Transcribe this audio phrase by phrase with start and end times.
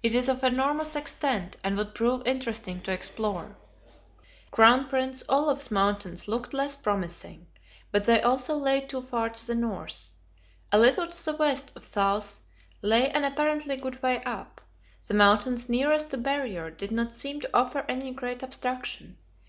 [0.00, 3.56] It is of enormous extent, and would prove interesting to explore.
[4.52, 7.48] Crown Prince Olav's Mountains looked less promising,
[7.90, 10.12] but they also lay too far to the north.
[10.70, 12.42] A little to the west of south
[12.80, 14.60] lay an apparently good way up.
[15.08, 19.18] The mountains nearest to the Barrier did not seem to offer any great obstruction.